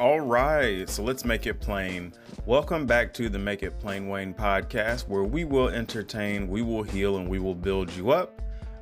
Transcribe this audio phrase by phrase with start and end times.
[0.00, 2.14] All right, so let's make it plain.
[2.46, 6.82] Welcome back to the Make It Plain Wayne podcast, where we will entertain, we will
[6.82, 8.40] heal, and we will build you up.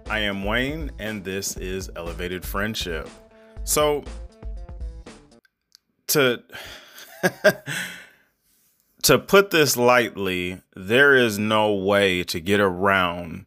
[0.09, 3.11] I am Wayne, and this is Elevated Friendship.
[3.65, 4.05] So,
[6.07, 6.41] to
[9.03, 13.47] to put this lightly, there is no way to get around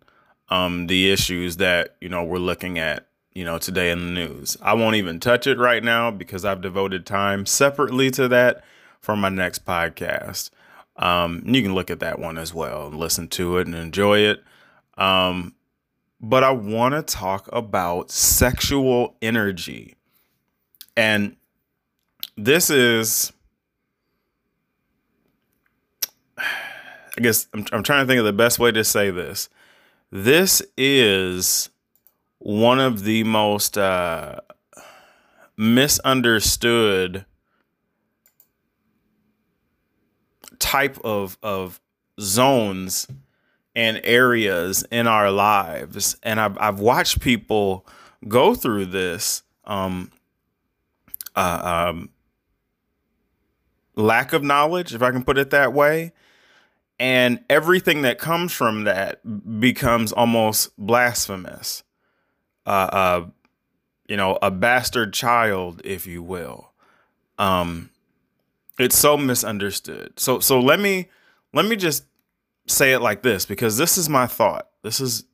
[0.50, 4.58] um, the issues that you know we're looking at you know, today in the news.
[4.62, 8.64] I won't even touch it right now because I've devoted time separately to that
[9.00, 10.50] for my next podcast.
[10.98, 14.20] Um, you can look at that one as well and listen to it and enjoy
[14.20, 14.44] it.
[14.98, 15.56] Um,
[16.20, 19.96] but I want to talk about sexual energy.
[20.96, 21.38] And
[22.38, 23.34] this is,
[26.38, 29.50] I guess I'm, I'm trying to think of the best way to say this.
[30.12, 31.71] This is
[32.42, 34.40] one of the most uh,
[35.56, 37.24] misunderstood
[40.58, 41.80] type of of
[42.20, 43.08] zones
[43.76, 46.18] and areas in our lives.
[46.24, 47.86] And I've, I've watched people
[48.28, 50.12] go through this um,
[51.36, 52.10] uh, um,
[53.96, 56.12] lack of knowledge if i can put it that way.
[57.00, 61.84] And everything that comes from that becomes almost blasphemous
[62.74, 63.26] uh,
[64.08, 66.72] you know, a bastard child, if you will.
[67.38, 67.90] Um,
[68.80, 70.14] it's so misunderstood.
[70.20, 71.10] So, so let me
[71.54, 72.06] let me just
[72.68, 74.70] say it like this because this is my thought.
[74.84, 75.26] This is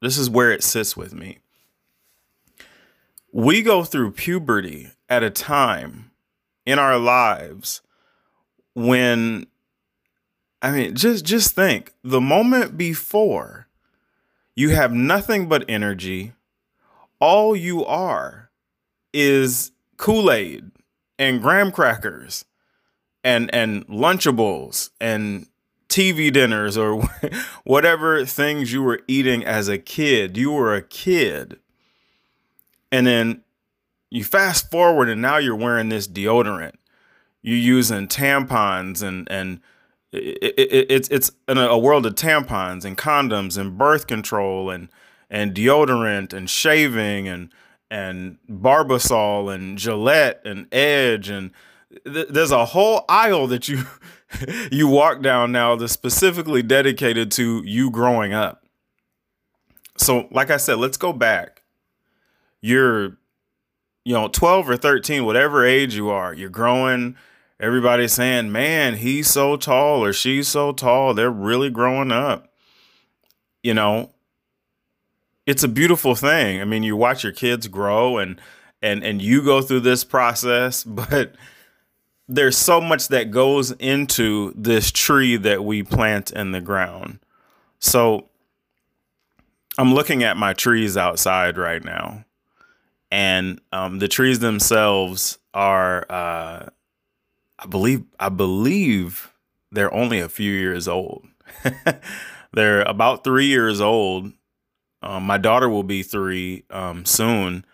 [0.00, 1.38] this is where it sits with me.
[3.32, 6.10] We go through puberty at a time
[6.64, 7.82] in our lives
[8.74, 9.46] when
[10.62, 13.68] I mean just just think the moment before
[14.54, 16.32] you have nothing but energy,
[17.20, 18.50] all you are
[19.12, 20.70] is Kool-Aid
[21.18, 22.44] and graham crackers
[23.24, 25.46] and and lunchables and
[25.88, 27.02] TV dinners or
[27.64, 30.36] whatever things you were eating as a kid.
[30.36, 31.58] You were a kid.
[32.92, 33.42] And then
[34.10, 36.74] you fast forward and now you're wearing this deodorant.
[37.42, 39.60] You're using tampons and and
[40.12, 44.88] it, it, it's it's in a world of tampons and condoms and birth control and
[45.30, 47.52] and deodorant and shaving and
[47.90, 51.52] and Barbasol and Gillette and Edge and
[52.04, 53.84] th- there's a whole aisle that you
[54.72, 58.64] you walk down now that's specifically dedicated to you growing up.
[59.96, 61.62] So, like I said, let's go back.
[62.60, 63.16] You're
[64.06, 67.16] you know 12 or 13 whatever age you are you're growing
[67.58, 72.52] everybody's saying man he's so tall or she's so tall they're really growing up
[73.64, 74.12] you know
[75.46, 76.60] it's a beautiful thing.
[76.60, 78.40] I mean, you watch your kids grow and
[78.82, 81.34] and and you go through this process, but
[82.28, 87.20] there's so much that goes into this tree that we plant in the ground.
[87.78, 88.28] So
[89.78, 92.24] I'm looking at my trees outside right now,
[93.10, 96.66] and um, the trees themselves are, uh,
[97.58, 99.32] I believe, I believe
[99.70, 101.26] they're only a few years old.
[102.52, 104.32] they're about three years old,
[105.06, 107.64] um, my daughter will be three um, soon,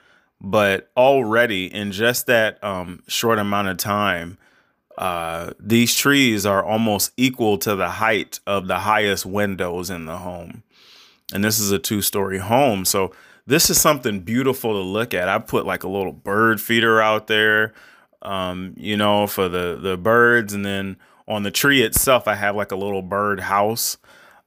[0.40, 4.36] but already in just that um, short amount of time,
[4.98, 10.18] uh, these trees are almost equal to the height of the highest windows in the
[10.18, 10.62] home.
[11.32, 12.84] And this is a two story home.
[12.84, 13.12] So
[13.46, 15.28] this is something beautiful to look at.
[15.28, 17.72] I put like a little bird feeder out there,
[18.20, 20.52] um, you know, for the, the birds.
[20.52, 23.96] And then on the tree itself, I have like a little bird house.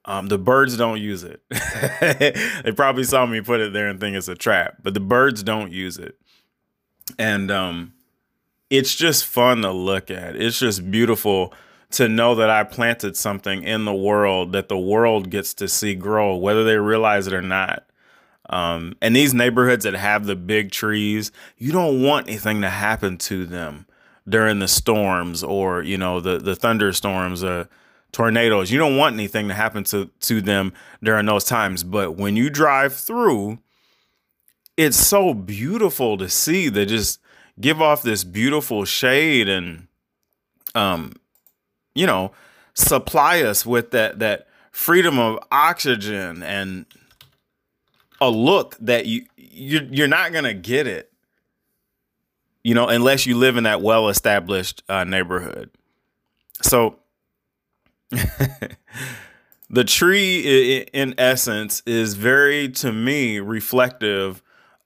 [0.05, 1.41] Um, the birds don't use it.
[2.63, 5.41] they probably saw me put it there and think it's a trap, but the birds
[5.41, 6.15] don't use it.
[7.17, 7.93] And um,
[8.69, 10.35] it's just fun to look at.
[10.35, 11.53] It's just beautiful
[11.91, 15.95] to know that I planted something in the world that the world gets to see
[15.95, 17.85] grow, whether they realize it or not.
[18.49, 23.17] Um, and these neighborhoods that have the big trees, you don't want anything to happen
[23.19, 23.87] to them
[24.27, 27.43] during the storms or you know the the thunderstorms.
[27.43, 27.65] Uh,
[28.15, 28.71] tornadoes.
[28.71, 30.73] You don't want anything to happen to to them
[31.03, 33.59] during those times, but when you drive through,
[34.77, 36.69] it's so beautiful to see.
[36.69, 37.19] They just
[37.59, 39.87] give off this beautiful shade and
[40.73, 41.13] um
[41.93, 42.31] you know,
[42.73, 46.85] supply us with that that freedom of oxygen and
[48.21, 51.11] a look that you you you're not going to get it
[52.63, 55.69] you know unless you live in that well established uh, neighborhood
[56.61, 56.99] so
[59.69, 64.41] the tree, in essence, is very, to me, reflective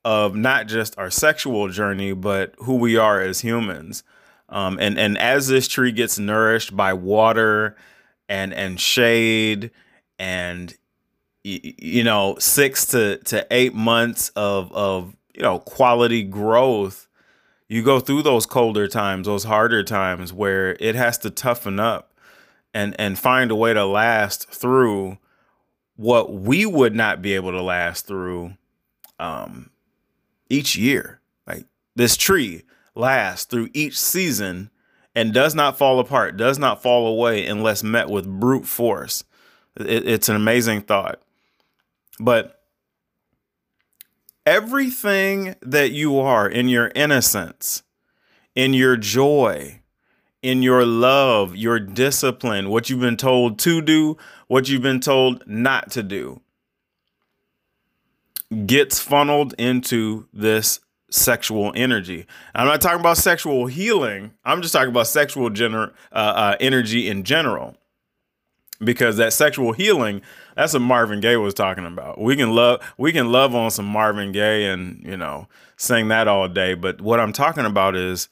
[0.05, 4.03] of not just our sexual journey, but who we are as humans.
[4.47, 7.75] Um, and and as this tree gets nourished by water
[8.27, 9.69] and and shade
[10.17, 10.75] and
[11.43, 17.07] you know six to to eight months of of you know quality growth
[17.67, 22.08] you go through those colder times those harder times where it has to toughen up
[22.73, 25.17] and and find a way to last through
[25.95, 28.53] what we would not be able to last through
[29.19, 29.69] um
[30.49, 31.19] each year.
[31.45, 32.63] Like this tree
[32.95, 34.69] lasts through each season
[35.15, 39.23] and does not fall apart does not fall away unless met with brute force.
[39.75, 41.21] It, it's an amazing thought.
[42.19, 42.61] But
[44.45, 47.83] everything that you are in your innocence,
[48.55, 49.81] in your joy,
[50.41, 55.45] in your love, your discipline, what you've been told to do, what you've been told
[55.47, 56.41] not to do,
[58.65, 60.79] gets funneled into this
[61.11, 62.25] sexual energy.
[62.55, 64.31] I'm not talking about sexual healing.
[64.45, 67.75] I'm just talking about sexual gener- uh, uh, energy in general
[68.81, 70.21] because that sexual healing
[70.55, 72.19] that's what Marvin Gaye was talking about.
[72.19, 75.47] We can love we can love on some Marvin Gaye and, you know,
[75.77, 78.27] sing that all day, but what I'm talking about is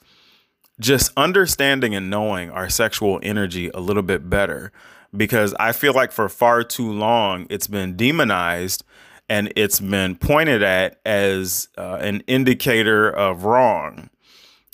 [0.79, 4.71] just understanding and knowing our sexual energy a little bit better.
[5.15, 8.83] Because I feel like for far too long it's been demonized
[9.29, 14.09] and it's been pointed at as uh, an indicator of wrong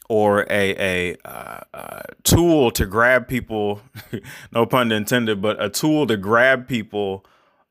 [0.10, 3.82] or a a uh, uh, tool to grab people
[4.52, 7.26] no pun intended but a tool to grab people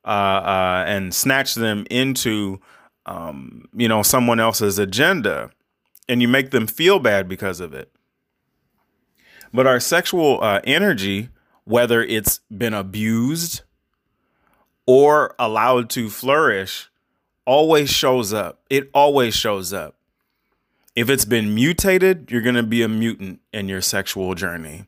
[0.04, 2.60] uh, uh, and snatch them into
[3.06, 5.50] um, you know someone else's agenda.
[6.08, 7.90] And you make them feel bad because of it
[9.52, 11.28] but our sexual uh, energy
[11.64, 13.62] whether it's been abused
[14.86, 16.90] or allowed to flourish
[17.44, 18.60] always shows up.
[18.68, 19.94] It always shows up.
[20.96, 24.86] If it's been mutated you're going to be a mutant in your sexual journey.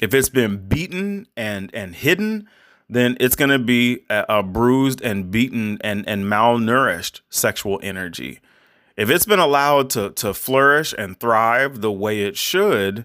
[0.00, 2.48] If it's been beaten and and hidden
[2.88, 8.40] then it's going to be a, a, bruised and beaten and, and malnourished sexual energy.
[8.96, 13.04] If it's been allowed to, to flourish and thrive the way it should,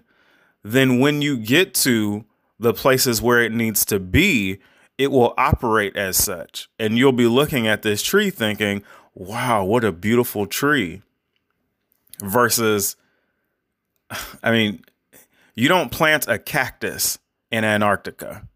[0.64, 2.24] then when you get to
[2.58, 4.58] the places where it needs to be,
[4.98, 6.68] it will operate as such.
[6.78, 8.82] And you'll be looking at this tree thinking,
[9.14, 11.02] wow, what a beautiful tree.
[12.20, 12.96] Versus,
[14.42, 14.82] I mean,
[15.54, 17.18] you don't plant a cactus
[17.50, 18.48] in Antarctica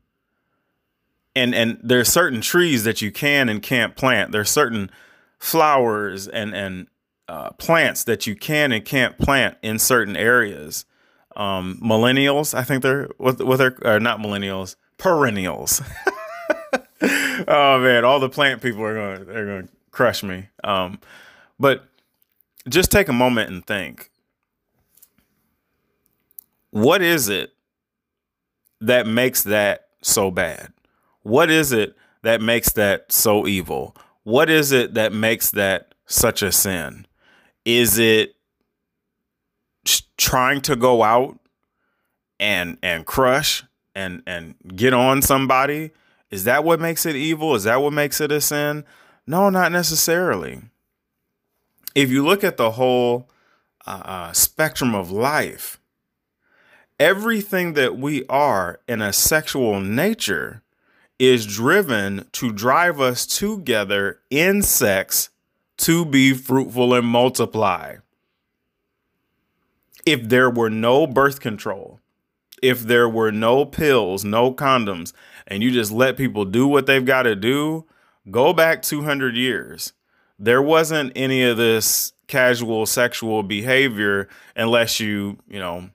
[1.39, 4.33] and and there's certain trees that you can and can't plant.
[4.33, 4.91] There's certain
[5.39, 6.89] flowers and and
[7.29, 10.85] uh, plants that you can and can't plant in certain areas.
[11.39, 15.81] Um, millennials, I think they're what they're or not millennials, perennials.
[17.49, 20.49] oh man, all the plant people are going they're going to crush me.
[20.65, 20.99] Um,
[21.61, 21.85] but
[22.69, 24.11] just take a moment and think.
[26.71, 27.53] What is it
[28.81, 30.73] that makes that so bad?
[31.23, 33.97] What is it that makes that so evil?
[34.25, 37.07] What is it that makes that such a sin?
[37.65, 38.35] Is it
[40.17, 41.39] trying to go out
[42.41, 43.65] and and crush
[43.95, 45.91] and and get on somebody?
[46.31, 47.55] Is that what makes it evil?
[47.55, 48.85] Is that what makes it a sin?
[49.27, 50.61] No, not necessarily.
[51.95, 53.29] If you look at the whole
[53.87, 55.81] uh, uh spectrum of life,
[56.99, 60.63] everything that we are in a sexual nature
[61.19, 65.31] is driven to drive us together in sex
[65.79, 67.97] to be fruitful and multiply.
[70.09, 72.01] If there were no birth control,
[72.63, 75.13] if there were no pills, no condoms,
[75.47, 77.85] and you just let people do what they've got to do,
[78.31, 79.93] go back 200 years.
[80.39, 85.91] There wasn't any of this casual sexual behavior unless you, you know,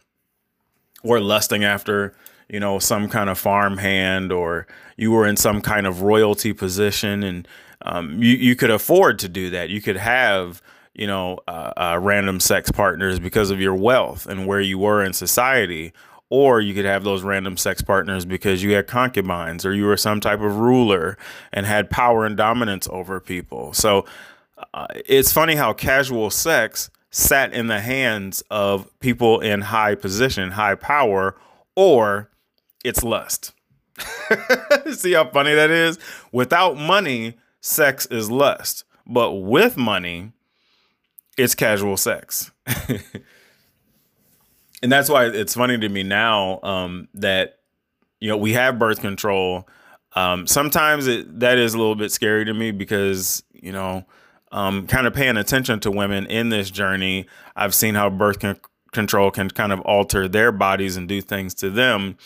[1.03, 2.13] were lusting after
[2.53, 6.53] you know, some kind of farm hand or you were in some kind of royalty
[6.53, 7.47] position and
[7.81, 9.69] um, you, you could afford to do that.
[9.69, 10.61] You could have,
[10.93, 15.03] you know, uh, uh, random sex partners because of your wealth and where you were
[15.03, 15.93] in society.
[16.29, 19.97] Or you could have those random sex partners because you had concubines or you were
[19.97, 21.15] some type of ruler
[21.51, 23.71] and had power and dominance over people.
[23.73, 24.05] So
[24.73, 30.51] uh, it's funny how casual sex sat in the hands of people in high position,
[30.51, 31.35] high power,
[31.75, 32.31] or
[32.83, 33.53] it's lust.
[34.91, 35.99] See how funny that is?
[36.31, 38.83] Without money, sex is lust.
[39.05, 40.32] But with money,
[41.37, 42.51] it's casual sex.
[44.83, 47.59] and that's why it's funny to me now um, that
[48.19, 49.67] you know we have birth control.
[50.15, 54.05] Um, sometimes it, that is a little bit scary to me because you know,
[54.51, 57.25] um, kind of paying attention to women in this journey,
[57.55, 58.59] I've seen how birth con-
[58.91, 62.17] control can kind of alter their bodies and do things to them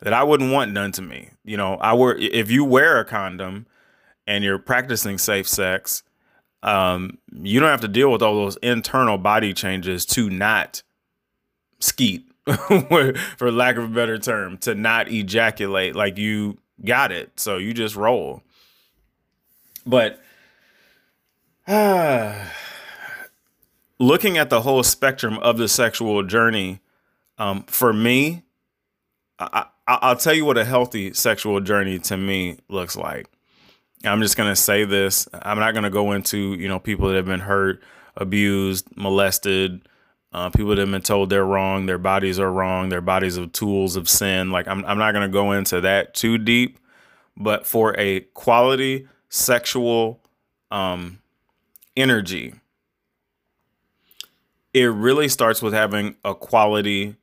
[0.00, 1.30] that I wouldn't want done to me.
[1.44, 3.66] You know, I wear if you wear a condom
[4.26, 6.02] and you're practicing safe sex,
[6.62, 10.82] um, you don't have to deal with all those internal body changes to not
[11.80, 15.96] skeet, for lack of a better term, to not ejaculate.
[15.96, 18.42] Like you got it, so you just roll.
[19.84, 20.20] But
[21.66, 22.34] uh,
[23.98, 26.80] looking at the whole spectrum of the sexual journey,
[27.38, 28.44] um, for me,
[29.38, 33.26] I, I, will tell you what a healthy sexual journey to me looks like.
[34.04, 35.28] I'm just gonna say this.
[35.32, 37.82] I'm not gonna go into you know people that have been hurt,
[38.16, 39.86] abused, molested,
[40.32, 43.46] uh, people that have been told they're wrong, their bodies are wrong, their bodies are
[43.46, 44.50] tools of sin.
[44.50, 46.78] Like I'm I'm not gonna go into that too deep,
[47.36, 50.20] but for a quality sexual
[50.70, 51.18] um,
[51.96, 52.54] energy,
[54.74, 57.16] it really starts with having a quality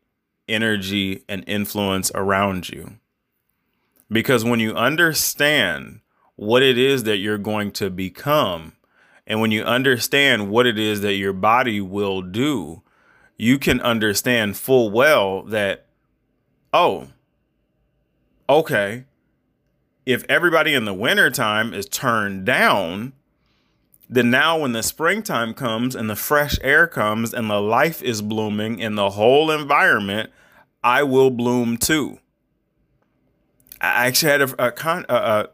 [0.48, 2.98] energy and influence around you.
[4.12, 6.02] Because when you understand
[6.40, 8.72] what it is that you're going to become.
[9.28, 12.82] And when you understand what it is that your body will do,
[13.36, 15.88] you can understand full well that,
[16.72, 17.10] oh,
[18.48, 19.04] okay,
[20.06, 23.12] if everybody in the wintertime is turned down,
[24.10, 28.22] then now when the springtime comes and the fresh air comes and the life is
[28.22, 30.30] blooming in the whole environment,
[30.86, 32.20] I will bloom too.
[33.82, 35.50] I actually had a, a, con, a, a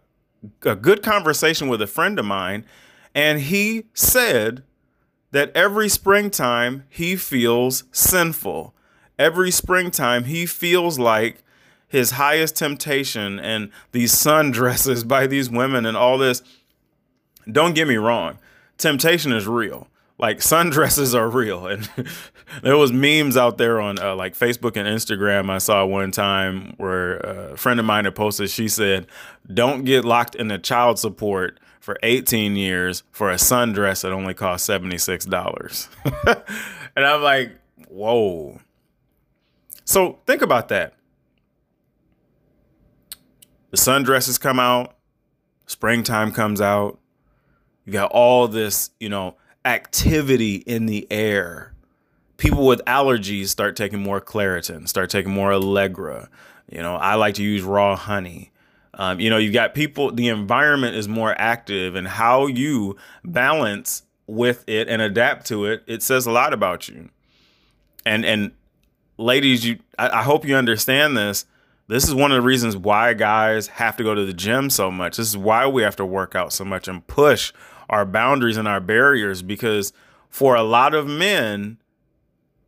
[0.64, 2.66] a good conversation with a friend of mine,
[3.14, 4.64] and he said
[5.32, 8.74] that every springtime he feels sinful.
[9.18, 11.44] Every springtime he feels like
[11.88, 16.42] his highest temptation and these sundresses by these women and all this.
[17.50, 18.40] Don't get me wrong,
[18.78, 21.68] temptation is real like sundresses are real.
[21.68, 21.90] And
[22.64, 26.74] there was memes out there on uh, like facebook and instagram i saw one time
[26.78, 29.08] where a friend of mine had posted she said
[29.52, 34.70] don't get locked into child support for 18 years for a sundress that only cost
[34.70, 35.88] $76
[36.96, 37.52] and i'm like
[37.96, 38.60] whoa.
[39.86, 40.94] So think about that.
[43.72, 44.96] The sundresses come out
[45.68, 47.00] springtime comes out
[47.86, 51.74] you got all this you know activity in the air.
[52.38, 56.30] People with allergies start taking more Claritin, start taking more Allegra.
[56.70, 58.52] You know, I like to use raw honey.
[58.94, 64.04] Um, you know, you got people, the environment is more active, and how you balance
[64.28, 67.10] with it and adapt to it, it says a lot about you.
[68.06, 68.52] And, and,
[69.18, 71.46] ladies, you, I, I hope you understand this.
[71.88, 74.90] This is one of the reasons why guys have to go to the gym so
[74.90, 75.18] much.
[75.18, 77.54] This is why we have to work out so much and push
[77.90, 79.94] our boundaries and our barriers because
[80.30, 81.78] for a lot of men,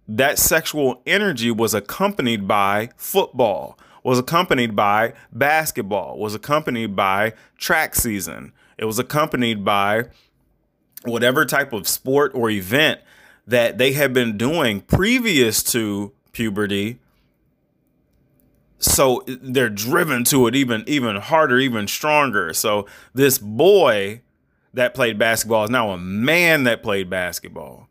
[0.07, 7.93] that sexual energy was accompanied by football, was accompanied by basketball, was accompanied by track
[7.93, 8.53] season.
[8.77, 10.05] It was accompanied by
[11.03, 13.01] whatever type of sport or event
[13.45, 16.99] that they had been doing previous to puberty.
[18.79, 22.53] So they're driven to it even even harder, even stronger.
[22.53, 24.21] So this boy
[24.73, 27.87] that played basketball is now a man that played basketball.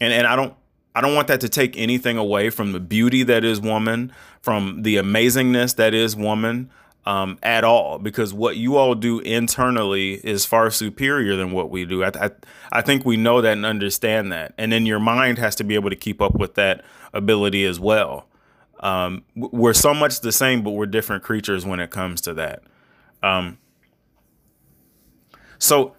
[0.00, 0.54] And and I don't
[0.94, 4.82] I don't want that to take anything away from the beauty that is woman, from
[4.82, 6.70] the amazingness that is woman
[7.06, 11.84] um, at all, because what you all do internally is far superior than what we
[11.84, 12.04] do.
[12.04, 12.30] I, I,
[12.72, 14.52] I think we know that and understand that.
[14.58, 16.84] And then your mind has to be able to keep up with that
[17.14, 18.26] ability as well.
[18.80, 22.62] Um, we're so much the same, but we're different creatures when it comes to that.
[23.22, 23.58] Um,
[25.58, 25.96] so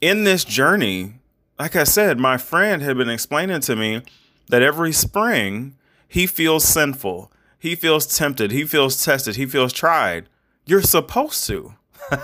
[0.00, 1.14] in this journey,
[1.58, 4.02] like I said, my friend had been explaining to me
[4.48, 5.76] that every spring
[6.08, 10.28] he feels sinful, he feels tempted, he feels tested, he feels tried.
[10.66, 11.74] You're supposed to.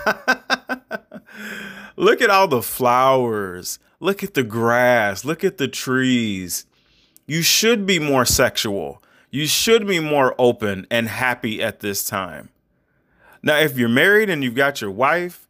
[1.95, 6.65] look at all the flowers, look at the grass, look at the trees.
[7.25, 9.01] You should be more sexual.
[9.31, 12.49] You should be more open and happy at this time.
[13.41, 15.47] Now, if you're married and you've got your wife,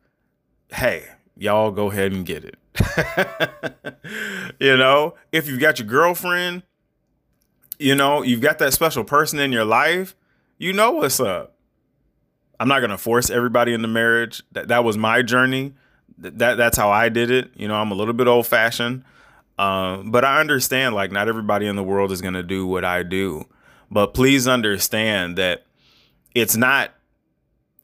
[0.72, 2.58] hey, y'all go ahead and get it.
[4.60, 6.64] you know, if you've got your girlfriend,
[7.80, 10.16] you know, you've got that special person in your life,
[10.58, 11.56] you know what's up.
[12.60, 14.44] I'm not gonna force everybody into marriage.
[14.54, 15.74] That that was my journey.
[16.18, 17.52] That that's how I did it.
[17.56, 19.04] You know, I'm a little bit old fashioned,
[19.58, 23.04] um, but I understand like not everybody in the world is gonna do what I
[23.04, 23.46] do.
[23.92, 25.66] But please understand that
[26.34, 26.94] it's not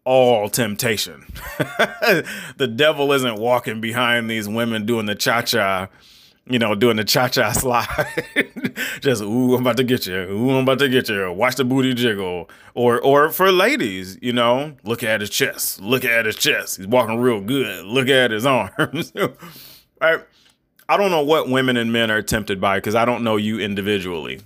[0.10, 1.24] all temptation.
[2.58, 5.88] the devil isn't walking behind these women doing the cha cha
[6.48, 8.16] you know, doing the cha cha slide.
[9.02, 10.16] Just, ooh, I'm about to get you.
[10.16, 11.32] Ooh, I'm about to get you.
[11.32, 12.50] Watch the booty jiggle.
[12.74, 15.80] Or, or for ladies, you know, look at his chest.
[15.80, 16.78] Look at his chest.
[16.78, 17.86] He's walking real good.
[17.86, 19.14] Look at his arms.
[20.02, 20.22] right?
[20.90, 23.60] I don't know what women and men are tempted by because I don't know you
[23.60, 24.42] individually,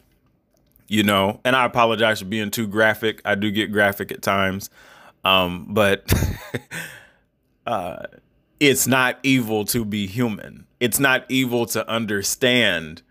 [0.89, 3.22] you know, and I apologize for being too graphic.
[3.24, 4.70] I do get graphic at times.
[5.24, 6.12] Um, but,
[7.65, 8.03] uh,
[8.60, 10.65] it's not evil to be human.
[10.80, 13.01] It's not evil to understand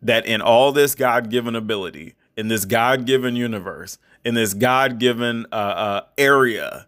[0.00, 4.98] that in all this God given ability, in this God given universe, in this God
[4.98, 6.86] given uh, uh, area,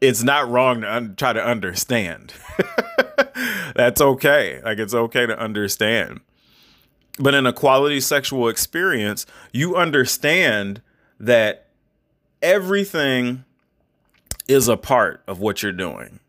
[0.00, 2.32] it's not wrong to un- try to understand.
[3.74, 4.60] That's okay.
[4.64, 6.20] Like it's okay to understand.
[7.18, 10.80] But in a quality sexual experience, you understand
[11.18, 11.66] that
[12.42, 13.44] everything
[14.48, 16.20] is a part of what you're doing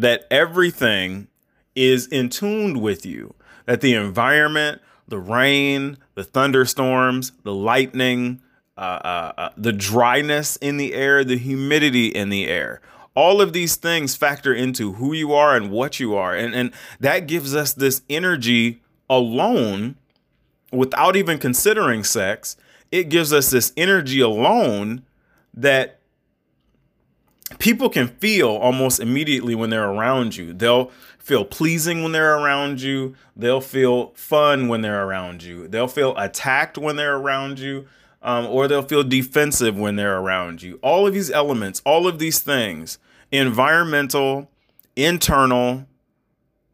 [0.00, 1.28] that everything
[1.76, 3.34] is in tune with you,
[3.66, 8.40] that the environment, the rain, the thunderstorms, the lightning,
[8.78, 12.80] uh, uh, uh, the dryness in the air, the humidity in the air,
[13.14, 16.34] all of these things factor into who you are and what you are.
[16.34, 19.96] And, and that gives us this energy alone
[20.72, 22.56] without even considering sex.
[22.90, 25.02] It gives us this energy alone
[25.60, 26.00] that
[27.58, 30.52] people can feel almost immediately when they're around you.
[30.52, 33.14] They'll feel pleasing when they're around you.
[33.36, 35.68] They'll feel fun when they're around you.
[35.68, 37.86] They'll feel attacked when they're around you.
[38.22, 40.78] Um, or they'll feel defensive when they're around you.
[40.82, 42.98] All of these elements, all of these things,
[43.32, 44.50] environmental,
[44.94, 45.86] internal,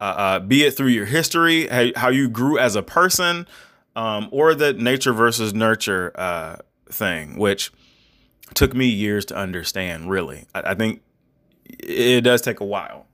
[0.01, 3.47] uh, uh, be it through your history, how, you grew as a person,
[3.95, 6.57] um, or the nature versus nurture uh,
[6.89, 7.71] thing, which
[8.53, 10.45] took me years to understand, really.
[10.53, 11.01] I, I think
[11.65, 13.07] it does take a while.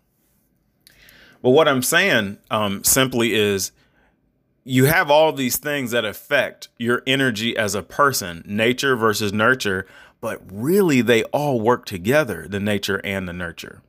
[1.41, 3.71] But what I'm saying um, simply is
[4.63, 9.85] you have all these things that affect your energy as a person, nature versus nurture,
[10.21, 13.81] but really they all work together, the nature and the nurture.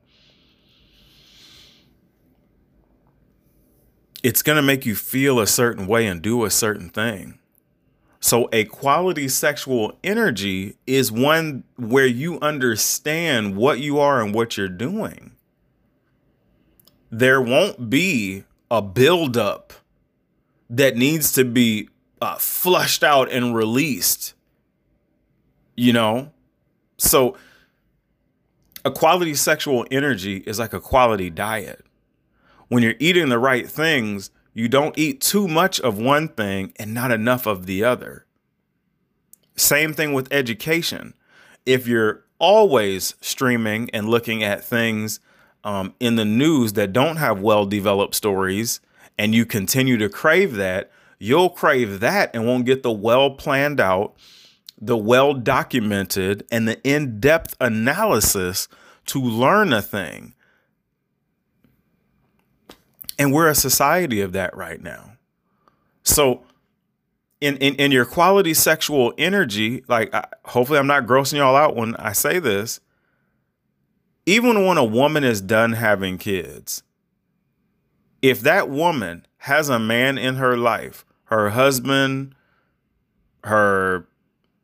[4.25, 7.39] It's going to make you feel a certain way and do a certain thing.
[8.25, 14.57] So, a quality sexual energy is one where you understand what you are and what
[14.57, 15.33] you're doing.
[17.11, 19.75] There won't be a buildup
[20.71, 21.91] that needs to be
[22.23, 24.33] uh, flushed out and released.
[25.77, 26.33] You know?
[26.97, 27.37] So,
[28.87, 31.85] a quality sexual energy is like a quality diet.
[32.69, 36.95] When you're eating the right things, you don't eat too much of one thing and
[36.95, 38.25] not enough of the other.
[39.57, 41.15] Same thing with education.
[41.67, 45.21] If you're always streaming and looking at things
[45.65, 48.81] um, in the news that don't have well developed stories,
[49.19, 53.81] and you continue to crave that, you'll crave that and won't get the well planned
[53.81, 54.15] out,
[54.81, 58.69] the well documented, and the in depth analysis
[59.07, 60.35] to learn a thing.
[63.19, 65.13] And we're a society of that right now.
[66.03, 66.43] So,
[67.41, 71.77] in, in, in your quality sexual energy, like I, hopefully I'm not grossing y'all out
[71.77, 72.81] when I say this.
[74.27, 76.83] Even when a woman is done having kids,
[78.23, 82.35] if that woman has a man in her life, her husband,
[83.45, 84.07] her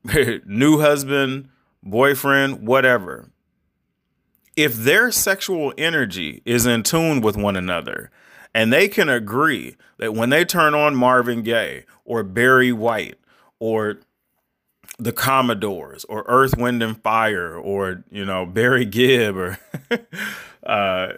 [0.47, 1.51] new husband,
[1.83, 3.29] boyfriend, whatever,
[4.57, 8.11] if their sexual energy is in tune with one another,
[8.55, 13.19] and they can agree that when they turn on Marvin Gaye or Barry White
[13.59, 14.01] or
[14.99, 19.59] the Commodores or Earth, Wind and Fire or, you know, Barry Gibb or,
[20.67, 21.13] uh,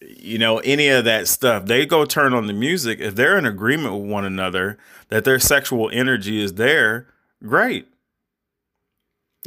[0.00, 3.00] you know, any of that stuff, they go turn on the music.
[3.00, 7.08] If they're in agreement with one another that their sexual energy is there,
[7.42, 7.88] great.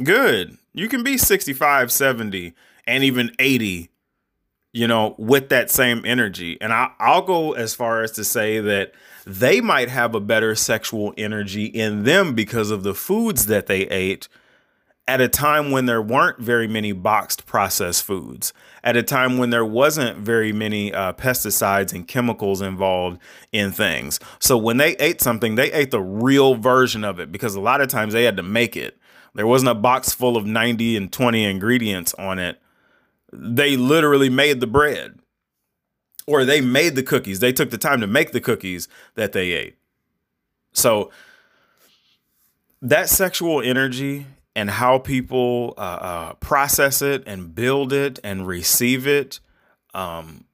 [0.02, 0.58] Good.
[0.72, 2.54] You can be 65, 70,
[2.86, 3.90] and even 80
[4.72, 6.56] you know, with that same energy.
[6.60, 8.92] And I, I'll go as far as to say that
[9.26, 13.82] they might have a better sexual energy in them because of the foods that they
[13.88, 14.28] ate
[15.08, 18.52] at a time when there weren't very many boxed processed foods,
[18.84, 23.18] at a time when there wasn't very many uh, pesticides and chemicals involved
[23.50, 24.20] in things.
[24.38, 27.80] So when they ate something, they ate the real version of it because a lot
[27.80, 28.98] of times they had to make it.
[29.34, 32.60] There wasn't a box full of 90 and 20 ingredients on it
[33.32, 35.18] they literally made the bread
[36.26, 37.40] or they made the cookies.
[37.40, 39.76] They took the time to make the cookies that they ate.
[40.72, 41.10] So
[42.82, 49.06] that sexual energy and how people uh, uh, process it and build it and receive
[49.06, 49.40] it,
[49.94, 50.44] um,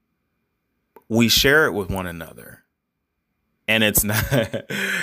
[1.08, 2.62] we share it with one another.
[3.68, 4.24] and it's not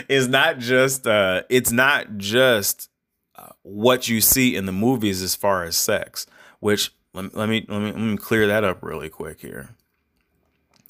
[0.10, 2.90] it's not just uh it's not just
[3.36, 6.26] uh, what you see in the movies as far as sex
[6.60, 9.70] which let, let me let me let me clear that up really quick here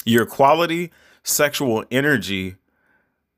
[0.06, 0.92] your quality
[1.24, 2.56] sexual energy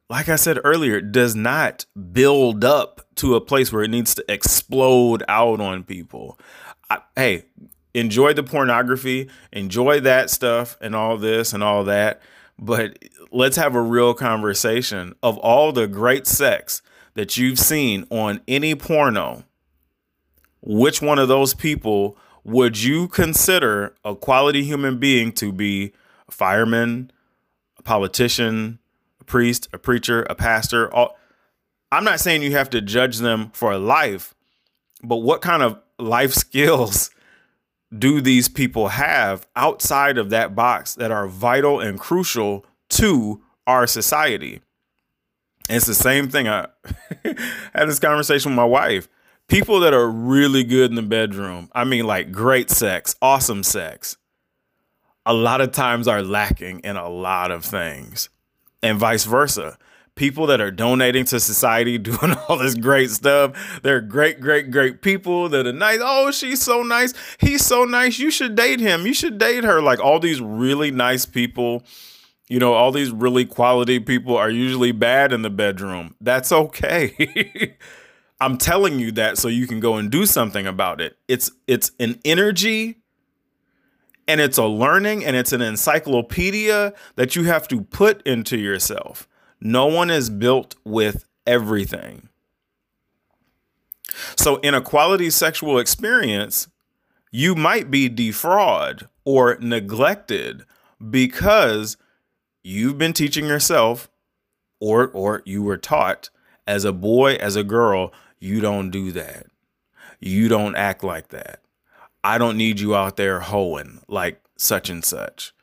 [0.10, 4.26] like I said earlier, does not build up to a place where it needs to
[4.32, 6.40] explode out on people.
[6.90, 7.46] I, hey,
[7.94, 12.22] enjoy the pornography, enjoy that stuff and all this and all that.
[12.60, 13.00] But
[13.32, 16.82] let's have a real conversation of all the great sex
[17.16, 19.44] that you've seen on any porno.
[20.62, 25.92] Which one of those people would you consider a quality human being to be
[26.30, 27.12] a fireman,
[27.80, 28.78] a politician,
[29.20, 30.94] a priest, a preacher, a pastor?
[30.94, 31.18] All,
[31.92, 34.36] I'm not saying you have to judge them for life,
[35.04, 37.10] but what kind of life skills
[37.98, 43.88] do these people have outside of that box that are vital and crucial to our
[43.88, 44.62] society?
[45.68, 46.48] It's the same thing.
[46.48, 46.68] I
[47.74, 49.08] had this conversation with my wife.
[49.48, 54.18] People that are really good in the bedroom, I mean, like great sex, awesome sex,
[55.26, 58.30] a lot of times are lacking in a lot of things,
[58.82, 59.78] and vice versa
[60.16, 63.80] people that are donating to society, doing all this great stuff.
[63.84, 66.00] They're great, great, great people that are nice.
[66.02, 67.14] Oh, she's so nice.
[67.40, 68.18] He's so nice.
[68.18, 69.06] You should date him.
[69.06, 69.82] You should date her.
[69.82, 71.84] Like all these really nice people,
[72.48, 76.16] you know, all these really quality people are usually bad in the bedroom.
[76.20, 77.76] That's okay.
[78.40, 81.18] I'm telling you that so you can go and do something about it.
[81.28, 82.98] It's it's an energy
[84.28, 89.28] and it's a learning and it's an encyclopedia that you have to put into yourself.
[89.62, 92.30] No one is built with everything.
[94.36, 96.68] So, in a quality sexual experience,
[97.32, 100.64] you might be defrauded or neglected
[101.10, 101.98] because
[102.64, 104.10] you've been teaching yourself
[104.80, 106.30] or or you were taught
[106.68, 108.14] as a boy as a girl
[108.46, 109.48] you don't do that
[110.20, 111.62] you don't act like that
[112.24, 115.54] i don't need you out there hoeing like such and such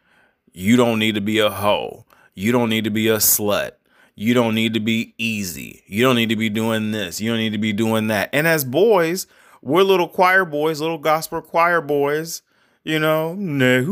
[0.52, 3.72] you don't need to be a hoe you don't need to be a slut
[4.14, 5.82] you don't need to be easy.
[5.86, 7.20] You don't need to be doing this.
[7.20, 8.28] You don't need to be doing that.
[8.32, 9.26] And as boys,
[9.62, 12.42] we're little choir boys, little gospel choir boys,
[12.84, 13.34] you know.
[13.34, 13.90] No.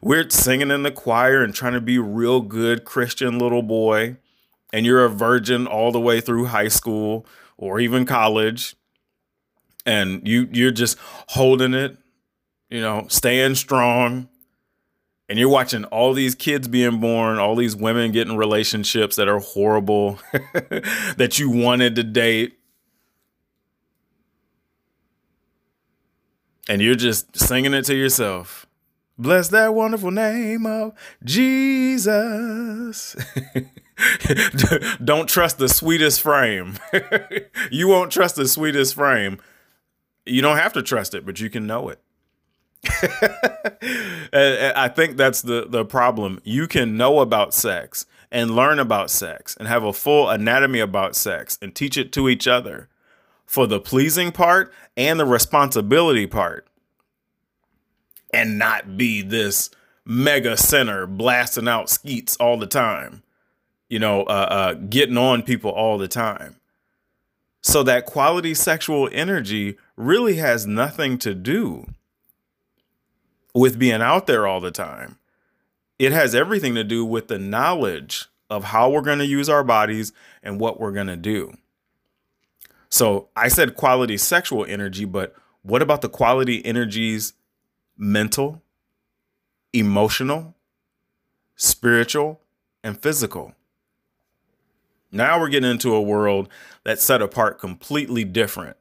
[0.00, 4.16] We're singing in the choir and trying to be real good Christian little boy.
[4.72, 8.74] And you're a virgin all the way through high school or even college.
[9.84, 10.96] And you you're just
[11.28, 11.98] holding it,
[12.70, 14.28] you know, staying strong
[15.32, 19.38] and you're watching all these kids being born, all these women getting relationships that are
[19.38, 20.18] horrible
[21.16, 22.58] that you wanted to date.
[26.68, 28.66] And you're just singing it to yourself.
[29.16, 30.92] Bless that wonderful name of
[31.24, 33.16] Jesus.
[35.04, 36.78] Don't trust the sweetest frame.
[37.70, 39.38] you won't trust the sweetest frame.
[40.24, 42.00] You don't have to trust it, but you can know it.
[44.32, 46.40] I think that's the the problem.
[46.44, 51.14] You can know about sex and learn about sex and have a full anatomy about
[51.14, 52.88] sex and teach it to each other
[53.46, 56.66] for the pleasing part and the responsibility part
[58.32, 59.70] and not be this
[60.04, 63.22] mega center blasting out skeets all the time
[63.92, 66.56] you know uh, uh, getting on people all the time
[67.60, 71.86] so that quality sexual energy really has nothing to do
[73.54, 75.18] with being out there all the time.
[75.98, 79.62] It has everything to do with the knowledge of how we're going to use our
[79.62, 81.52] bodies and what we're going to do.
[82.88, 87.34] So I said quality sexual energy, but what about the quality energies
[87.98, 88.62] mental,
[89.74, 90.54] emotional,
[91.56, 92.40] spiritual,
[92.82, 93.54] and physical?
[95.12, 96.48] Now we're getting into a world
[96.84, 98.76] that's set apart completely different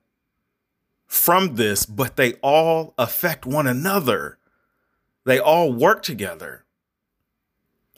[1.06, 4.38] from this, but they all affect one another.
[5.26, 6.63] They all work together.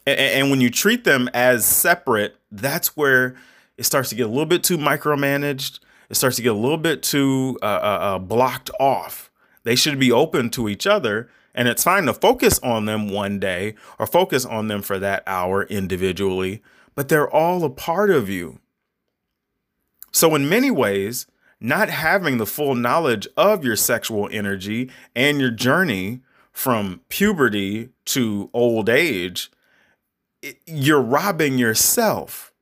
[0.07, 3.35] And, and when you treat them as separate, that's where
[3.77, 5.79] it starts to get a little bit too micromanaged.
[6.09, 9.31] It starts to get a little bit too uh, uh, uh, blocked off.
[9.63, 11.29] They should be open to each other.
[11.55, 15.21] And it's fine to focus on them one day or focus on them for that
[15.27, 16.63] hour individually,
[16.95, 18.59] but they're all a part of you.
[20.11, 21.25] So, in many ways,
[21.59, 28.49] not having the full knowledge of your sexual energy and your journey from puberty to
[28.53, 29.51] old age,
[30.65, 32.53] you're robbing yourself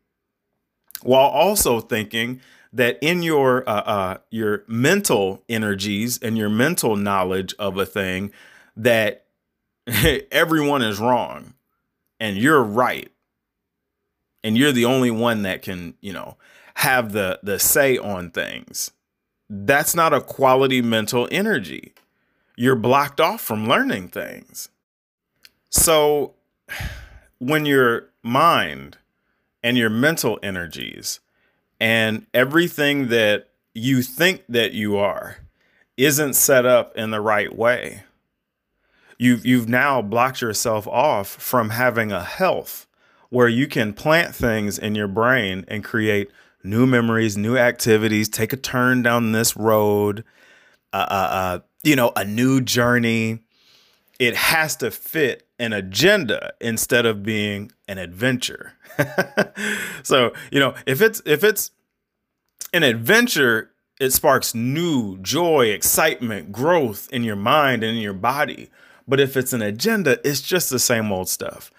[1.01, 2.39] while also thinking
[2.73, 8.31] that in your uh, uh, your mental energies and your mental knowledge of a thing
[8.77, 9.25] that
[10.31, 11.53] everyone is wrong
[12.19, 13.11] and you're right
[14.43, 16.37] and you're the only one that can, you know,
[16.75, 18.91] have the the say on things.
[19.49, 21.93] That's not a quality mental energy.
[22.55, 24.69] You're blocked off from learning things.
[25.69, 26.35] So
[27.39, 28.97] when your mind
[29.63, 31.19] and your mental energies
[31.79, 35.37] and everything that you think that you are
[35.97, 38.03] isn't set up in the right way,
[39.17, 42.87] you've you've now blocked yourself off from having a health
[43.31, 46.29] where you can plant things in your brain and create
[46.63, 50.23] new memories, new activities, take a turn down this road,
[50.93, 53.39] uh, uh, uh, you know, a new journey.
[54.19, 58.73] It has to fit an agenda instead of being an adventure.
[60.03, 61.71] so, you know, if it's if it's
[62.73, 68.69] an adventure, it sparks new joy, excitement, growth in your mind and in your body.
[69.07, 71.71] But if it's an agenda, it's just the same old stuff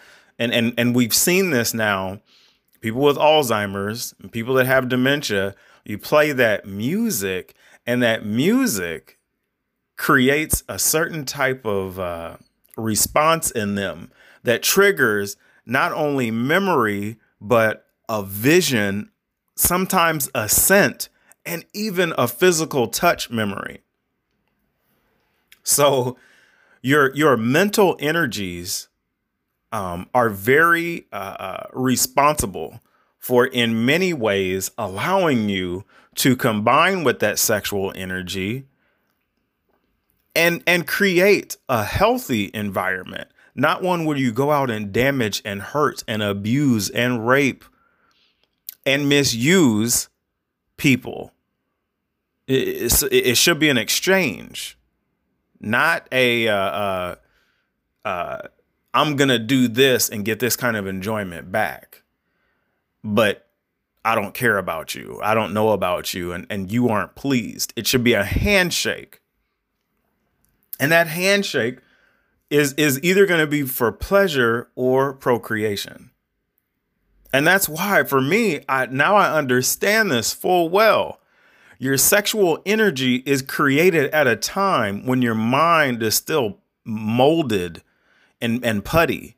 [0.42, 2.20] and and and we've seen this now.
[2.80, 7.54] People with Alzheimer's, people that have dementia, you play that music,
[7.86, 9.18] and that music
[9.96, 12.38] creates a certain type of uh,
[12.76, 14.10] response in them
[14.42, 19.10] that triggers not only memory but a vision,
[19.54, 21.08] sometimes a scent,
[21.46, 23.82] and even a physical touch memory.
[25.62, 26.16] So
[26.82, 28.88] your your mental energies
[29.72, 32.80] um, are very uh, uh, responsible
[33.18, 35.84] for, in many ways, allowing you
[36.16, 38.66] to combine with that sexual energy
[40.34, 45.62] and and create a healthy environment, not one where you go out and damage and
[45.62, 47.64] hurt and abuse and rape
[48.84, 50.08] and misuse
[50.76, 51.32] people.
[52.46, 54.76] It, it should be an exchange,
[55.60, 57.14] not a uh, uh,
[58.04, 58.38] uh
[58.94, 62.02] I'm going to do this and get this kind of enjoyment back.
[63.02, 63.48] But
[64.04, 65.20] I don't care about you.
[65.22, 67.72] I don't know about you and, and you aren't pleased.
[67.76, 69.20] It should be a handshake.
[70.80, 71.78] And that handshake
[72.50, 76.10] is is either going to be for pleasure or procreation.
[77.32, 81.20] And that's why for me, I now I understand this full well.
[81.78, 87.82] Your sexual energy is created at a time when your mind is still molded
[88.42, 89.36] and and putty.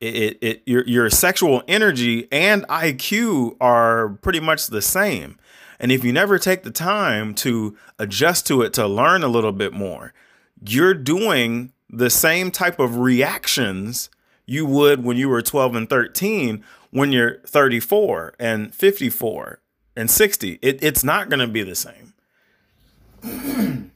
[0.00, 5.38] It, it, it your your sexual energy and IQ are pretty much the same.
[5.80, 9.52] And if you never take the time to adjust to it to learn a little
[9.52, 10.12] bit more,
[10.66, 14.10] you're doing the same type of reactions
[14.44, 19.60] you would when you were 12 and 13 when you're 34 and 54
[19.94, 20.58] and 60.
[20.62, 22.14] It, it's not going to be the same.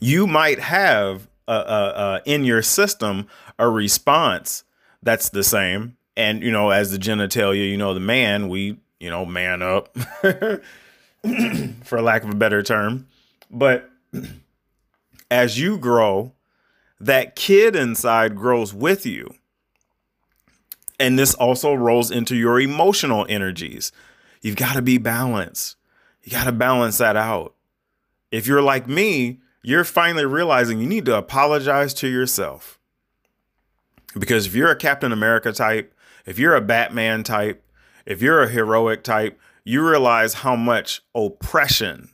[0.00, 3.26] you might have uh, in your system
[3.58, 4.64] a response
[5.02, 5.96] that's the same.
[6.16, 9.96] And you know, as the genitalia, you know, the man, we you know, man up,
[11.84, 13.06] for lack of a better term.
[13.50, 13.90] But
[15.30, 16.34] as you grow,
[17.00, 19.34] that kid inside grows with you.
[20.98, 23.90] And this also rolls into your emotional energies.
[24.42, 25.76] You've got to be balanced.
[26.22, 27.54] You got to balance that out.
[28.30, 32.78] If you're like me, you're finally realizing you need to apologize to yourself.
[34.18, 35.94] Because if you're a Captain America type,
[36.26, 37.64] if you're a Batman type,
[38.06, 42.10] if you're a heroic type, you realize how much oppression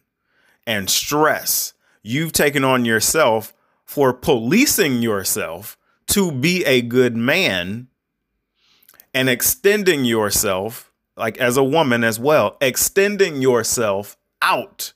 [0.66, 3.54] and stress you've taken on yourself
[3.84, 5.78] for policing yourself
[6.08, 7.88] to be a good man
[9.14, 14.92] and extending yourself, like as a woman as well, extending yourself out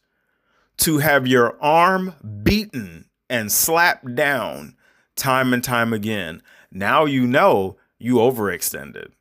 [0.81, 4.77] to have your arm beaten and slapped down
[5.15, 6.43] time and time again.
[6.71, 9.13] Now you know you overextended.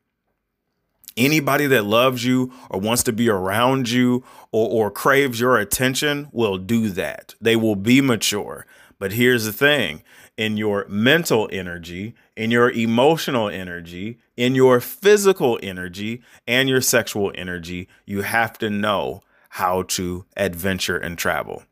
[1.17, 6.29] Anybody that loves you or wants to be around you or, or craves your attention
[6.31, 7.35] will do that.
[7.41, 8.65] They will be mature.
[8.99, 10.03] But here's the thing
[10.37, 17.33] in your mental energy, in your emotional energy, in your physical energy, and your sexual
[17.35, 21.63] energy, you have to know how to adventure and travel.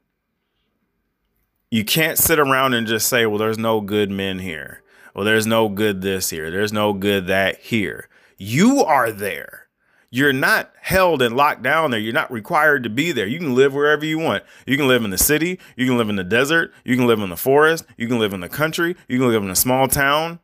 [1.69, 4.81] You can't sit around and just say, well, there's no good men here.
[5.13, 6.51] Well, there's no good this here.
[6.51, 8.07] There's no good that here.
[8.37, 9.67] You are there.
[10.09, 11.99] You're not held and locked down there.
[11.99, 13.27] You're not required to be there.
[13.27, 14.43] You can live wherever you want.
[14.65, 15.59] You can live in the city.
[15.75, 16.73] You can live in the desert.
[16.85, 17.85] You can live in the forest.
[17.97, 18.95] You can live in the country.
[19.09, 20.39] You can live in a small town.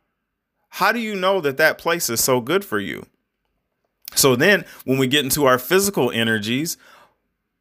[0.68, 3.06] How do you know that that place is so good for you?
[4.14, 6.76] So then, when we get into our physical energies,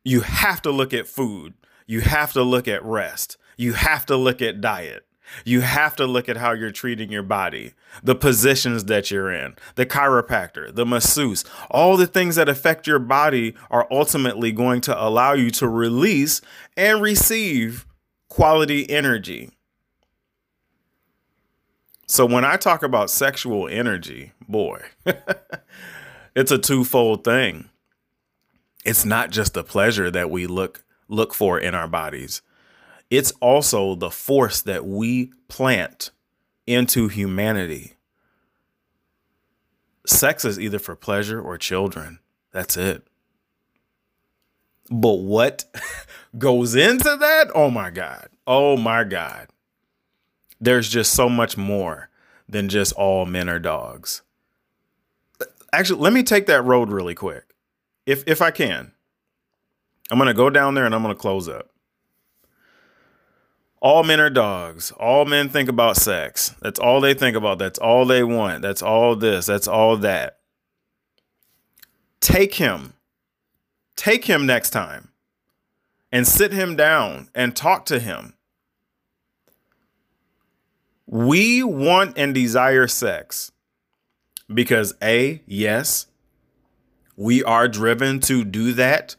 [0.03, 1.53] you have to look at food.
[1.85, 3.37] You have to look at rest.
[3.57, 5.05] You have to look at diet.
[5.45, 9.55] You have to look at how you're treating your body, the positions that you're in,
[9.75, 15.03] the chiropractor, the masseuse, all the things that affect your body are ultimately going to
[15.03, 16.41] allow you to release
[16.75, 17.85] and receive
[18.27, 19.51] quality energy.
[22.05, 24.81] So when I talk about sexual energy, boy,
[26.35, 27.69] it's a twofold thing.
[28.85, 32.41] It's not just the pleasure that we look look for in our bodies
[33.13, 36.09] it's also the force that we plant
[36.65, 37.93] into humanity.
[40.07, 42.17] Sex is either for pleasure or children.
[42.51, 43.05] That's it.
[44.89, 45.65] But what
[46.39, 47.51] goes into that?
[47.53, 48.29] Oh my God.
[48.47, 49.47] Oh my God.
[50.59, 52.09] There's just so much more
[52.49, 54.23] than just all men are dogs.
[55.71, 57.52] Actually, let me take that road really quick.
[58.05, 58.91] If if I can.
[60.11, 61.69] I'm to go down there and I'm to close up.
[63.81, 64.91] All men are dogs.
[64.91, 66.55] All men think about sex.
[66.61, 67.59] That's all they think about.
[67.59, 68.61] That's all they want.
[68.61, 69.45] That's all this.
[69.45, 70.39] That's all that.
[72.21, 72.93] Take him.
[73.95, 75.09] Take him next time
[76.11, 78.35] and sit him down and talk to him.
[81.05, 83.51] We want and desire sex
[84.51, 86.07] because A, yes,
[87.15, 89.15] we are driven to do that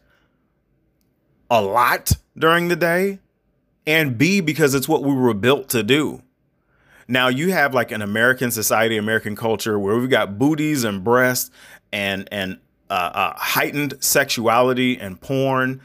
[1.50, 3.20] a lot during the day
[3.86, 6.22] and B, because it's what we were built to do.
[7.06, 11.50] Now you have like an American society, American culture where we've got booties and breasts
[11.92, 15.80] and and uh, uh, heightened sexuality and porn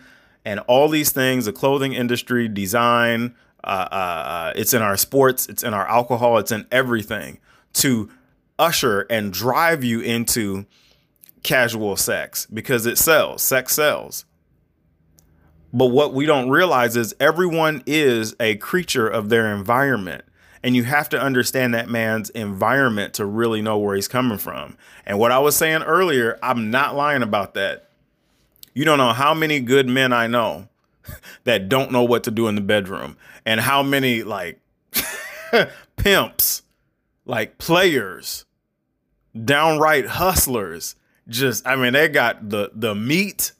[0.45, 1.45] and all these things.
[1.45, 6.37] The clothing industry, design, uh, uh, uh, it's in our sports, it's in our alcohol,
[6.37, 7.39] it's in everything
[7.73, 8.09] to
[8.57, 10.65] usher and drive you into
[11.43, 13.41] casual sex because it sells.
[13.41, 14.25] Sex sells.
[15.71, 20.23] But what we don't realize is everyone is a creature of their environment.
[20.63, 24.77] And you have to understand that man's environment to really know where he's coming from.
[25.05, 27.89] And what I was saying earlier, I'm not lying about that.
[28.73, 30.67] You don't know how many good men I know
[31.43, 34.59] that don't know what to do in the bedroom, and how many like
[35.95, 36.63] pimps,
[37.25, 38.45] like players,
[39.45, 40.95] downright hustlers.
[41.29, 43.51] Just, I mean, they got the the meat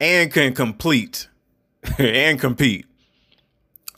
[0.00, 1.28] and can complete
[1.98, 2.86] and compete.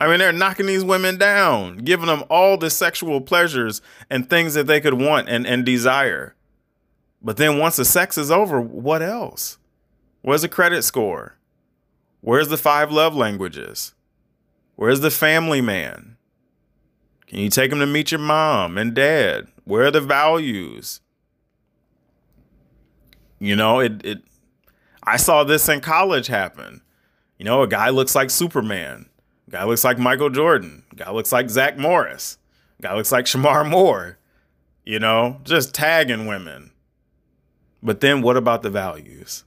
[0.01, 4.55] I mean, they're knocking these women down, giving them all the sexual pleasures and things
[4.55, 6.35] that they could want and, and desire.
[7.21, 9.59] But then once the sex is over, what else?
[10.23, 11.35] Where's the credit score?
[12.21, 13.93] Where's the five love languages?
[14.77, 16.17] Where's the family man?
[17.27, 19.49] Can you take them to meet your mom and dad?
[19.65, 21.01] Where are the values?
[23.39, 24.23] You know, it, it
[25.03, 26.83] I saw this in college happen.
[27.39, 29.09] You know, a guy looks like Superman.
[29.47, 30.85] A guy looks like Michael Jordan.
[30.93, 32.39] A guy looks like Zach Morris.
[32.79, 34.19] A guy looks like Shemar Moore.
[34.85, 36.73] You know, just tagging women.
[37.83, 39.45] But then what about the values?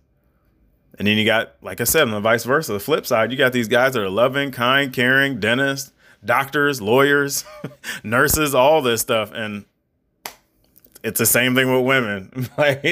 [0.97, 3.38] And then you got, like I said, on the vice versa, the flip side, you
[3.38, 5.91] got these guys that are loving, kind, caring, dentists,
[6.23, 7.43] doctors, lawyers,
[8.04, 9.32] nurses, all this stuff.
[9.34, 9.65] And
[11.04, 12.50] it's the same thing with women.
[12.58, 12.84] like,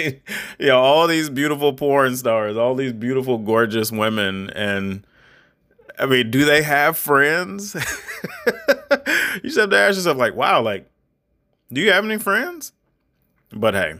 [0.59, 4.49] you know, all these beautiful porn stars, all these beautiful, gorgeous women.
[4.51, 5.05] And
[5.97, 7.75] I mean, do they have friends?
[9.43, 10.89] you should have to ask yourself, like, wow, like,
[11.71, 12.73] do you have any friends?
[13.51, 13.95] But hey,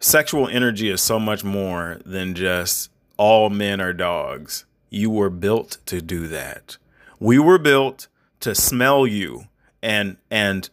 [0.00, 4.64] sexual energy is so much more than just all men are dogs.
[4.90, 6.76] You were built to do that.
[7.20, 8.08] We were built
[8.40, 9.46] to smell you
[9.82, 10.68] and and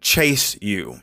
[0.00, 1.00] chase you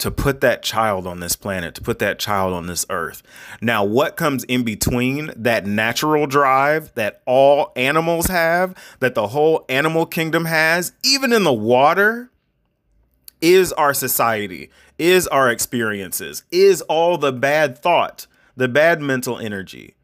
[0.00, 3.22] to put that child on this planet, to put that child on this earth.
[3.60, 9.66] Now, what comes in between that natural drive that all animals have, that the whole
[9.68, 12.30] animal kingdom has, even in the water,
[13.42, 19.94] is our society, is our experiences, is all the bad thought, the bad mental energy.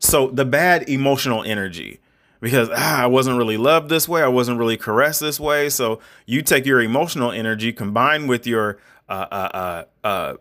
[0.00, 2.00] So, the bad emotional energy
[2.40, 4.22] because ah, I wasn't really loved this way.
[4.22, 5.68] I wasn't really caressed this way.
[5.68, 8.78] So you take your emotional energy combined with your
[9.08, 10.34] uh, uh, uh, uh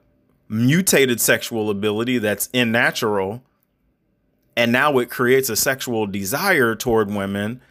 [0.47, 3.43] mutated sexual ability that's unnatural,
[4.55, 7.61] and now it creates a sexual desire toward women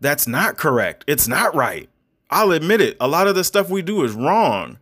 [0.00, 1.04] that's not correct.
[1.06, 1.88] It's not right.
[2.30, 2.96] I'll admit it.
[3.00, 4.78] A lot of the stuff we do is wrong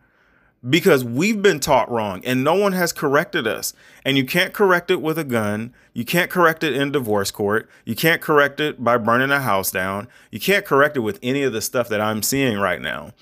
[0.67, 3.73] because we've been taught wrong and no one has corrected us.
[4.03, 5.73] And you can't correct it with a gun.
[5.93, 7.69] You can't correct it in divorce court.
[7.85, 10.07] You can't correct it by burning a house down.
[10.31, 13.13] You can't correct it with any of the stuff that I'm seeing right now.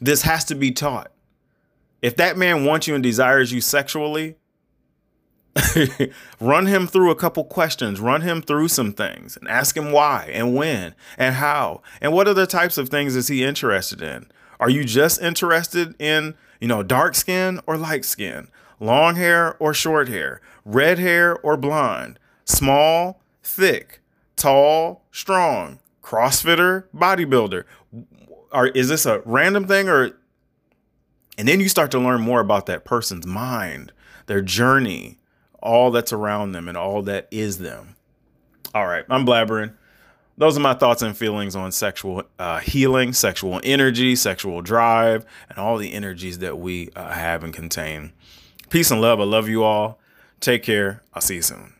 [0.00, 1.12] This has to be taught.
[2.02, 4.36] If that man wants you and desires you sexually,
[6.40, 10.30] run him through a couple questions, run him through some things and ask him why
[10.32, 14.26] and when and how and what other types of things is he interested in?
[14.58, 18.48] Are you just interested in, you know, dark skin or light skin,
[18.78, 24.00] long hair or short hair, red hair or blonde, small, thick,
[24.36, 27.64] tall, strong, crossfitter, bodybuilder?
[28.52, 30.16] Or is this a random thing or
[31.38, 33.92] and then you start to learn more about that person's mind,
[34.26, 35.16] their journey,
[35.62, 37.96] all that's around them and all that is them.
[38.74, 39.74] All right, I'm blabbering.
[40.40, 45.58] Those are my thoughts and feelings on sexual uh, healing, sexual energy, sexual drive, and
[45.58, 48.14] all the energies that we uh, have and contain.
[48.70, 49.20] Peace and love.
[49.20, 50.00] I love you all.
[50.40, 51.02] Take care.
[51.12, 51.74] I'll see you soon.